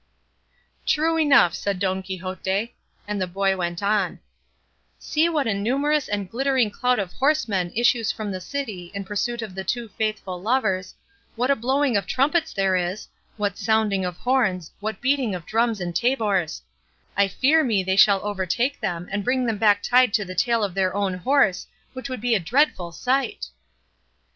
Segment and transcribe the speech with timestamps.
[0.87, 2.73] "True enough," said Don Quixote;
[3.07, 4.19] and the boy went on:
[4.97, 9.43] "See what a numerous and glittering crowd of horsemen issues from the city in pursuit
[9.43, 10.95] of the two faithful lovers,
[11.35, 15.79] what a blowing of trumpets there is, what sounding of horns, what beating of drums
[15.79, 16.63] and tabors;
[17.15, 20.63] I fear me they will overtake them and bring them back tied to the tail
[20.63, 23.49] of their own horse, which would be a dreadful sight."